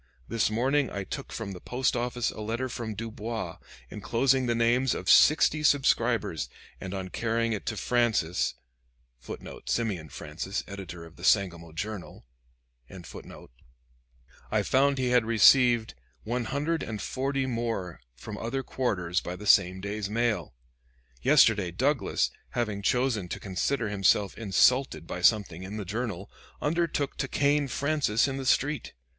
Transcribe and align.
This 0.27 0.49
morning 0.49 0.89
I 0.89 1.03
took 1.03 1.31
from 1.31 1.51
the 1.51 1.61
post 1.61 1.95
office 1.95 2.31
a 2.31 2.41
letter 2.41 2.67
from 2.69 2.95
Dubois, 2.95 3.57
inclosing 3.91 4.47
the 4.47 4.55
names 4.55 4.95
of 4.95 5.07
sixty 5.11 5.61
subscribers, 5.61 6.49
and 6.79 6.95
on 6.95 7.09
carrying 7.09 7.53
it 7.53 7.67
to 7.67 7.77
Francis 7.77 8.55
[Simeon 9.19 10.09
Francis, 10.09 10.63
editor 10.67 11.05
of 11.05 11.17
the 11.17 11.23
'Sangamo 11.23 11.71
Journal'] 11.71 12.25
I 14.49 14.63
found 14.63 14.97
he 14.97 15.09
had 15.09 15.23
received 15.23 15.93
one 16.23 16.45
hundred 16.45 16.81
and 16.81 16.99
forty 16.99 17.45
more 17.45 18.01
from 18.15 18.39
other 18.39 18.63
quarters 18.63 19.21
by 19.21 19.35
the 19.35 19.45
same 19.45 19.81
day's 19.81 20.09
mail.... 20.09 20.55
Yesterday 21.21 21.69
Douglas, 21.69 22.31
having 22.57 22.81
chosen 22.81 23.29
to 23.29 23.39
consider 23.39 23.89
himself 23.89 24.35
insulted 24.35 25.05
by 25.05 25.21
something 25.21 25.61
in 25.61 25.77
the 25.77 25.85
'Journal,' 25.85 26.27
undertook 26.59 27.17
to 27.17 27.27
cane 27.27 27.67
Francis 27.67 28.27
in 28.27 28.37
the 28.37 28.47
street. 28.47 28.93